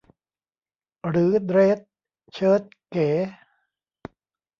[1.09, 1.79] หรือเดรส
[2.33, 3.07] เชิ้ตเก๋